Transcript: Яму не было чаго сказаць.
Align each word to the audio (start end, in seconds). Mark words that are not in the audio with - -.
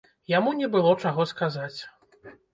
Яму 0.37 0.53
не 0.61 0.69
было 0.75 0.95
чаго 1.03 1.27
сказаць. 1.33 1.77